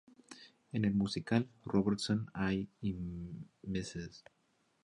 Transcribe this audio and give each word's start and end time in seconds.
En 0.71 0.83
el 0.83 0.95
musical, 0.95 1.47
Robertson 1.63 2.25
Ay 2.33 2.67
y 2.81 2.95
Mrs. 3.61 4.23